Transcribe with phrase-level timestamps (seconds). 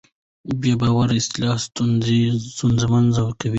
[0.59, 3.49] بې باورۍ اصلاح ستونزمنه کوي